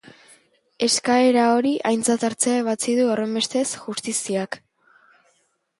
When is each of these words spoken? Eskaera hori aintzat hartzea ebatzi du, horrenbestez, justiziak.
Eskaera 0.87 1.43
hori 1.57 1.73
aintzat 1.91 2.25
hartzea 2.31 2.63
ebatzi 2.65 2.97
du, 3.01 3.07
horrenbestez, 3.17 3.67
justiziak. 3.87 4.61